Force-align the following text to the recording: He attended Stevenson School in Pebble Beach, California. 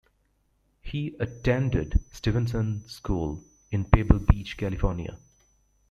He 0.81 1.15
attended 1.19 2.03
Stevenson 2.11 2.89
School 2.89 3.43
in 3.69 3.85
Pebble 3.85 4.17
Beach, 4.17 4.57
California. 4.57 5.19